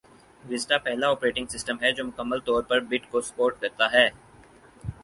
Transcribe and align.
vista 0.43 0.77
پہلا 0.85 1.07
operating 1.07 1.47
system 1.47 1.75
ہے 1.81 1.91
جو 1.91 2.05
مکمل 2.05 2.39
طور 2.45 2.63
پر 2.63 2.79
بٹ 2.89 3.09
کو 3.11 3.21
سپورٹ 3.21 3.61
کرتا 3.61 3.91
ہے 3.93 4.07